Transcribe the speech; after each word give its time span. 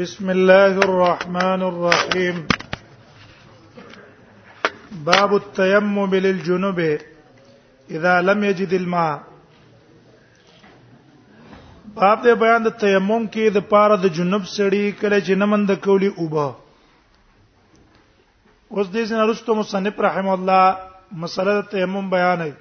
بسم 0.00 0.30
الله 0.30 0.74
الرحمن 0.88 1.60
الرحيم 1.72 2.36
باب 5.10 5.30
التيمم 5.36 6.14
للجنب 6.14 6.78
اذا 7.90 8.14
لم 8.28 8.38
يجد 8.48 8.72
الماء 8.72 9.16
باب 11.98 12.16
د 12.24 12.28
بیان 12.44 12.60
د 12.64 12.68
تیمم 12.84 13.26
کې 13.34 13.44
د 13.56 13.68
پاره 13.72 13.96
د 14.04 14.08
جنب 14.16 14.42
سړی 14.56 14.82
کله 15.00 15.18
چې 15.26 15.32
نمند 15.44 15.70
کولی 15.84 16.10
اوبه 16.20 16.48
اوس 18.74 18.86
دې 18.94 19.04
سن 19.08 19.18
ارستو 19.28 19.54
مصنف 19.62 20.00
رحم 20.08 20.28
الله 20.36 20.64
مسله 21.24 21.52
د 21.60 21.64
تیمم 21.74 22.06
بیان 22.18 22.40
ای 22.46 22.52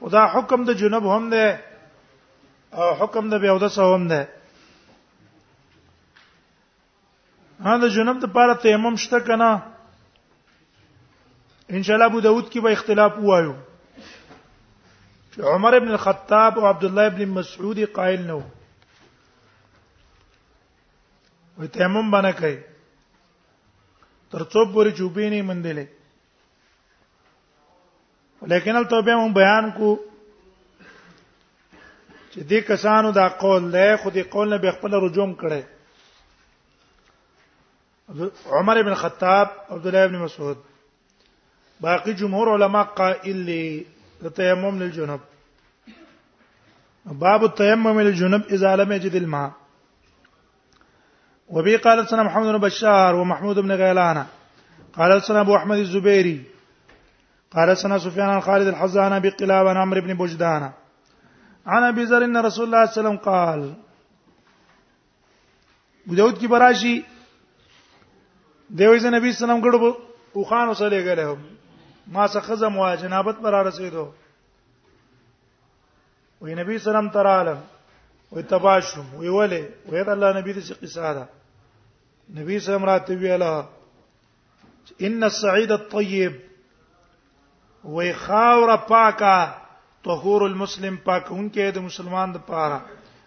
خدا 0.00 0.22
حکم 0.36 0.64
د 0.70 0.82
جنب 0.84 1.04
هم 1.16 1.24
ده 1.34 1.46
او 2.80 2.94
حکم 3.02 3.22
د 3.32 3.46
بیاوده 3.46 3.68
سوم 3.82 4.04
ده 4.14 4.22
ها 7.66 7.74
د 7.82 7.84
جنب 7.94 8.16
د 8.22 8.28
پاره 8.34 8.54
تیمم 8.62 8.96
شته 9.02 9.18
کنه 9.28 9.46
ان 11.78 11.82
شاء 11.88 11.94
الله 11.94 12.08
ابو 12.12 12.20
داود 12.26 12.46
کې 12.52 12.58
به 12.66 12.72
اختلاف 12.76 13.12
وایو 13.20 13.54
عمر 15.54 15.72
ابن 15.78 15.88
الخطاب 15.92 16.52
او 16.58 16.64
عبد 16.72 16.84
الله 16.90 17.06
ابن 17.12 17.22
مسعود 17.38 17.78
قائل 18.00 18.20
نو 18.26 18.38
وي 21.58 21.68
تیمم 21.80 22.06
باندې 22.10 22.32
کوي 22.44 22.54
ترڅو 24.34 24.60
پوری 24.78 24.90
چوبې 24.98 25.26
نه 25.34 25.40
مندلې 25.42 25.86
لیکن 28.52 28.72
ال 28.78 28.84
توبه 28.96 29.12
مون 29.20 29.32
بیان 29.36 29.64
کو 29.76 29.88
چې 32.32 32.38
دې 32.38 32.60
کسانو 32.72 33.08
دا 33.18 33.26
قول 33.44 33.62
له 33.76 33.86
خودي 34.02 34.22
قول 34.34 34.46
نه 34.54 34.58
به 34.64 34.72
خپل 34.76 34.90
رجوم 35.04 35.30
کړي 35.42 35.62
عمر 38.50 38.82
بن 38.82 38.88
الخطاب 38.88 39.48
عبد 39.70 39.86
الله 39.86 40.06
بن 40.06 40.18
مسعود 40.18 40.56
باقي 41.80 42.12
جمهور 42.12 42.46
علماء 42.54 42.84
قائل 42.84 43.36
لي 43.36 43.86
التيمم 44.22 44.78
للجنب 44.82 45.20
باب 47.06 47.44
التيمم 47.44 48.00
للجنب 48.00 48.42
اذا 48.54 48.76
لم 48.76 48.92
يجد 48.92 49.14
الماء 49.14 49.50
وبي 51.48 51.76
قال 51.76 52.08
سنة 52.08 52.22
محمد 52.22 52.46
بن 52.46 52.58
بشار 52.58 53.14
ومحمود 53.14 53.58
بن 53.58 53.72
غيلان 53.72 54.26
قال 54.96 55.22
سنة 55.22 55.40
ابو 55.40 55.56
احمد 55.56 55.78
الزبيري 55.78 56.44
قال 57.50 57.76
سنة 57.78 57.98
سفيان 57.98 58.28
عن 58.28 58.40
خالد 58.40 58.66
الحزان 58.66 59.12
ابي 59.12 59.28
قلاب 59.28 59.66
عن 59.66 59.76
عمرو 59.76 60.00
بن 60.00 60.14
بجدان 60.14 60.70
عن 61.66 61.82
ابي 61.82 62.04
ذر 62.04 62.24
ان 62.24 62.36
رسول 62.36 62.64
الله 62.64 62.84
صلى 62.86 62.90
الله 62.90 62.90
عليه 62.90 63.00
وسلم 63.00 63.18
قال 63.32 63.74
ابو 66.28 66.38
كبراشي 66.40 67.02
دیوې 68.70 68.98
ز 68.98 69.06
نبی 69.06 69.32
سلام 69.32 69.60
ګړو 69.60 69.78
او 70.36 70.44
خان 70.48 70.68
وسلې 70.68 71.00
غره 71.04 71.36
ما 72.12 72.24
څخه 72.34 72.54
زم 72.60 72.76
وا 72.78 72.94
جنابت 73.00 73.36
پر 73.42 73.54
رسیدو 73.68 74.04
وې 76.40 76.54
نبی 76.58 76.78
سلام 76.84 77.08
تراله 77.16 77.56
وې 78.32 78.42
تباشم 78.52 79.06
وې 79.20 79.30
ولې 79.30 79.62
وې 79.90 80.02
د 80.04 80.08
الله 80.16 80.32
نبی 80.40 80.52
دې 80.52 80.74
قصه 80.84 81.12
ده 81.16 81.26
نبی 82.38 82.58
سلام 82.64 82.84
راته 82.84 83.16
ویلا 83.16 83.52
ان 85.08 85.22
السعيد 85.30 85.72
الطيب 85.72 86.32
وې 87.84 88.12
خاور 88.24 88.76
پاکه 88.76 89.34
طهور 90.08 90.42
المسلم 90.48 90.96
پاکونکې 90.96 91.70
د 91.74 91.78
مسلمان 91.90 92.32
د 92.32 92.36
پاره 92.48 92.80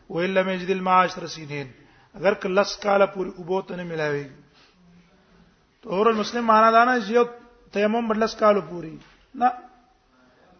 وې 0.09 0.25
لمجد 0.33 0.69
المعاش 0.79 1.17
رسیدین 1.27 1.67
اگر 2.13 2.33
کله 2.33 2.63
سکاله 2.73 3.05
پوری 3.15 3.31
اوبوت 3.37 3.71
نه 3.71 3.83
ملاوي 3.83 4.27
طهور 5.83 6.09
المسلم 6.09 6.47
معنا 6.47 6.71
دا 6.71 6.85
نه 6.85 6.99
چې 7.05 7.11
یو 7.17 7.25
تیمم 7.77 8.07
بدلس 8.07 8.35
کالو 8.41 8.61
پوری 8.69 8.93
نه 9.35 9.47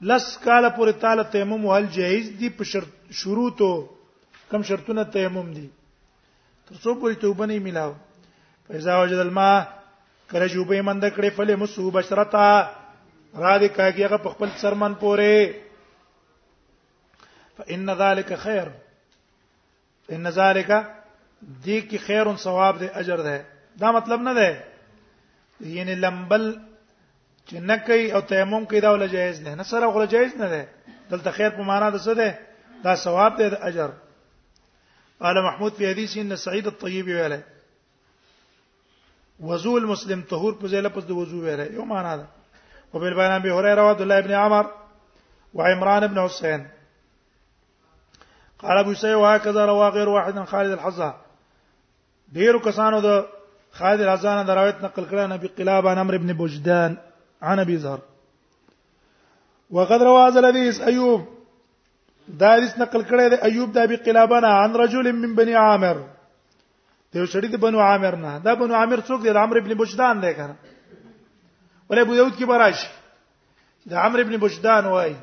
لس 0.09 0.25
کال 0.41 0.65
پورې 0.69 0.91
تعالی 1.03 1.23
تیمم 1.35 1.63
وهل 1.67 1.85
جایز 1.95 2.25
دي 2.39 2.47
په 2.57 2.63
شرط 2.71 2.91
شروطو 3.21 3.69
کم 4.51 4.61
شرطونه 4.71 5.03
تیمم 5.15 5.47
دي 5.55 5.67
تر 6.67 6.75
څو 6.75 6.89
پورې 7.01 7.15
توبه 7.23 7.43
نه 7.53 7.57
ملاو 7.69 7.93
پیدا 8.73 8.99
وجد 9.01 9.19
الماء 9.25 9.59
کله 10.33 10.45
جوبه 10.47 10.81
مند 10.89 11.03
کړې 11.05 11.29
فلې 11.39 11.53
مسو 11.63 11.83
بشرتا 11.97 12.47
را 13.35 13.57
دې 13.59 13.69
کاږي 13.77 14.05
هغه 14.05 14.17
په 14.27 14.35
خپل 14.37 14.49
سرمن 14.65 14.95
پورې 14.95 15.53
فإن 17.57 17.87
ذلك 18.05 18.29
خير 18.47 18.65
ان 20.15 20.25
ذلك 20.39 20.71
دې 21.65 21.79
کې 21.89 21.97
خیر 22.09 22.25
او 22.31 22.35
ثواب 22.49 22.73
دې 22.77 22.89
اجر 23.03 23.19
ده 23.29 23.37
دا 23.83 23.89
مطلب 23.97 24.19
نه 24.29 24.33
ده 24.41 24.49
یعنی 25.61 25.95
لمبل 25.95 26.53
چې 27.49 27.55
نه 27.69 27.75
کوي 27.77 28.11
او 28.11 28.21
تیمم 28.21 28.65
کوي 28.65 28.79
دا 28.79 28.89
ول 28.93 29.07
جایز 29.09 29.41
نه 29.41 29.55
نه 29.55 29.63
سره 29.63 29.85
غل 29.91 30.05
جایز 30.07 30.35
نه 30.37 30.47
ده 30.49 30.67
دلته 31.11 31.31
خیر 31.31 31.49
په 31.49 31.61
معنا 31.61 31.89
ده 31.89 31.97
څه 31.99 32.13
ده 32.17 32.39
دا 32.83 32.95
ثواب 32.95 33.37
ده 33.37 33.67
اجر 33.67 33.91
قال 35.21 35.43
محمود 35.43 35.73
في 35.73 35.87
حديث 35.89 36.17
ان 36.17 36.35
سعيد 36.35 36.67
الطيب 36.67 37.05
ویله 37.05 37.43
وضو 39.39 39.77
المسلم 39.77 40.21
طهور 40.21 40.53
په 40.59 40.67
ځای 40.67 40.81
لپس 40.87 41.03
د 41.05 41.11
وضو 41.11 41.41
ویله 41.41 41.63
یو 41.73 41.85
معنا 41.85 42.15
ده 42.15 42.27
او 42.93 42.99
بل 42.99 43.13
بیان 43.13 43.41
به 43.41 43.53
هريره 43.59 43.89
عبد 43.89 44.01
الله 44.01 44.17
ابن 44.17 44.31
عمر 44.31 44.65
وعمران 45.53 46.03
ابن 46.03 46.21
حسين 46.21 46.67
قال 48.59 48.77
ابو 48.77 48.93
سعيد 48.93 49.15
وهكذا 49.15 49.65
رواه 49.65 49.89
غير 49.89 50.09
واحد 50.09 50.39
خالد 50.43 50.71
الحظه 50.71 51.15
ډیرو 52.33 52.59
کسانو 52.59 53.01
د 53.01 53.25
خالد 53.79 54.01
الحزان 54.01 54.45
دا 54.47 54.53
روایت 54.55 54.77
نقل 54.83 55.03
کړه 55.09 55.23
نبی 55.31 55.47
قلاب 55.57 55.87
عن 55.87 55.97
عمرو 56.03 56.17
بن 56.21 56.33
بجدان 56.37 56.93
عن 57.49 57.59
ابي 57.59 57.75
ذر 57.83 57.99
وقد 59.75 60.01
روى 60.09 60.21
هذا 60.27 60.39
الحديث 60.39 60.81
ايوب 60.91 61.21
دا 62.27 62.55
نقل 62.79 63.01
کړه 63.09 63.25
د 63.33 63.45
ایوب 63.49 63.71
د 63.73 63.77
ابي 63.77 63.95
قلابنا 64.09 64.47
عن 64.63 64.75
رجل 64.83 65.11
من 65.19 65.35
بني 65.35 65.55
عامر 65.65 65.97
ته 67.11 67.25
شړید 67.25 67.55
بنو 67.67 67.79
عامر 67.79 68.15
نه 68.25 68.37
دا 68.37 68.53
بنو 68.53 68.73
عامر 68.75 68.99
څوک 68.99 69.21
دی 69.23 69.29
امر 69.45 69.57
ابن 69.63 69.73
بجدان 69.83 70.21
دی 70.21 70.33
کړه 70.33 70.55
ولې 71.89 71.99
ابو 72.01 72.15
داود 72.15 72.33
کې 72.37 72.45
براش 72.45 72.77
دا 73.89 73.99
امر 74.05 74.19
ابن 74.19 74.37
بجدان 74.45 74.85
وای 74.85 75.15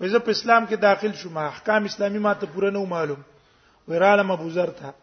وای 0.00 0.08
زه 0.10 0.18
په 0.18 0.30
اسلام 0.30 0.64
کې 0.66 0.76
داخل 0.76 1.12
شوم 1.22 1.36
احکام 1.38 1.84
اسلامي 1.84 2.18
ما 2.18 2.34
ته 2.34 2.46
پوره 2.46 2.70
نه 2.70 2.84
معلوم 2.84 3.22
وای 3.88 4.20
ابو 4.30 4.50
ذر 4.50 4.70
ته 4.70 4.94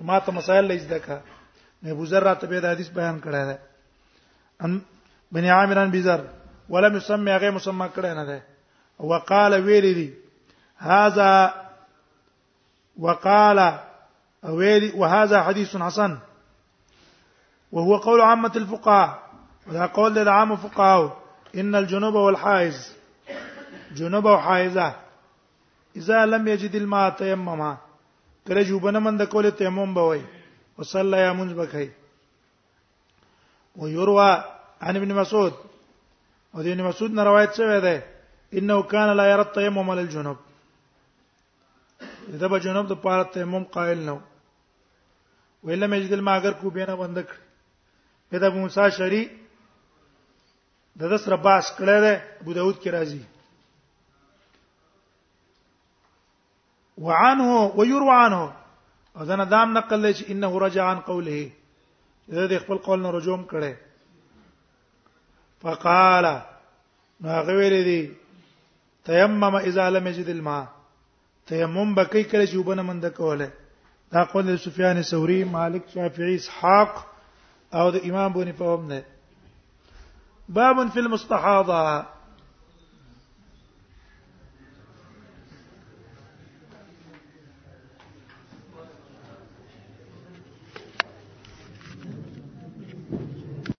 ما 0.00 0.18
ته 0.18 0.32
مسائل 0.32 0.64
لیز 0.68 0.86
دکا 0.92 1.20
ابو 1.90 2.04
ذر 2.06 2.22
راته 2.22 2.46
به 2.46 2.60
د 2.60 2.64
حدیث 2.74 2.88
بیان 2.96 3.18
کړی 3.18 3.44
دی 3.48 3.54
ان 4.64 4.78
بني 5.32 5.50
عامران 5.50 5.90
بزر 5.90 6.20
ولم 6.68 6.96
يسمى 6.96 7.30
هغه 7.32 7.50
مسمى 7.50 7.86
کړی 7.94 8.12
نه 8.18 8.24
دی 8.24 8.38
وقال 9.12 9.52
ویلی 9.62 9.94
دی 9.94 10.10
هذا 10.78 11.30
وقال 13.06 13.58
ویلی 14.42 14.90
وهذا 15.02 15.42
حديث 15.48 15.76
حسن 15.76 16.18
وهو 17.72 17.96
قول 17.96 18.20
عامة 18.20 18.52
الفقهاء 18.56 19.22
ولا 19.68 19.86
قول 19.86 20.14
للعام 20.14 20.56
فقهاء 20.56 21.18
ان 21.62 21.74
الجنوب 21.74 22.14
والحائز 22.14 22.90
جنوب 24.00 24.26
او 24.26 24.54
اذا 25.96 26.26
لم 26.26 26.48
يجد 26.48 26.74
الماء 26.74 27.10
تيمما 27.10 27.76
ترجو 28.44 28.68
جوبنه 28.78 28.98
مند 28.98 29.22
کوله 29.22 29.50
تیمم 29.50 29.94
بوي 29.94 30.20
وصلى 30.78 31.16
يا 31.16 31.32
منذ 31.32 31.54
بكاي 31.54 31.90
ويروى 33.76 34.28
عن 34.80 34.96
ابن 34.96 35.14
مسعود 35.14 35.54
او 36.54 36.60
ابن 36.60 36.82
مسعود 36.84 37.10
نه 37.10 37.22
روایت 37.22 37.54
شوی 37.56 38.00
انه 38.58 38.82
كان 38.82 39.16
لا 39.16 39.30
يرى 39.30 39.42
التيمم 39.42 39.90
على 39.90 40.00
الجنوب 40.00 40.36
دغه 42.28 42.58
جنوب 42.58 42.86
د 42.88 42.92
پاره 42.92 43.32
تیمم 43.34 43.64
قائل 43.64 43.98
نو 44.06 44.18
ویله 45.64 45.86
مجد 45.86 46.12
الماء 46.12 46.36
اگر 46.40 46.52
کو 46.52 46.70
بینه 46.70 46.94
بندک 46.96 47.28
پیدا 48.30 48.48
موسی 48.48 48.90
شری 48.96 49.24
د 50.98 51.02
دس 51.14 51.28
رباس 51.28 51.72
کړه 51.76 51.98
ده 52.04 52.12
ابو 52.40 52.52
داود 52.52 52.80
کی 52.82 52.90
راضی 52.90 53.22
وعنه 56.98 57.66
ويروى 57.76 58.10
عنه 58.24 58.61
او 59.16 59.22
ځنه 59.28 59.44
دام 59.54 59.68
نقل 59.78 60.00
لې 60.04 60.10
چې 60.18 60.24
انه 60.32 60.50
رجع 60.66 60.84
عن 60.92 61.00
قوله 61.10 61.40
زه 62.34 62.42
د 62.52 62.60
خپل 62.64 62.76
قول 62.86 62.98
نه 63.04 63.10
رجوم 63.18 63.42
کړي 63.52 63.74
فقال 65.62 66.26
نو 67.24 67.28
هغه 67.36 67.52
ویل 67.58 67.76
دي 67.90 68.02
تيمم 69.08 69.54
اذا 69.68 69.86
لم 69.96 70.04
يجد 70.10 70.28
الماء 70.36 70.64
تيمم 71.50 71.88
بکې 71.98 72.22
کړي 72.30 72.46
چې 72.50 72.56
وبنه 72.60 72.82
مند 72.88 73.04
کوله 73.18 73.48
دا 74.12 74.22
قول 74.32 74.46
سفیان 74.64 74.98
ثوری 75.10 75.40
مالک 75.56 75.84
شافعی 75.94 76.34
اسحاق 76.40 76.92
او 77.78 77.86
د 77.94 78.08
امام 78.08 78.30
بونی 78.32 78.52
فهم 78.62 78.82
نه 78.92 79.00
باب 80.58 80.76
فی 80.94 81.00
المستحاضه 81.00 82.21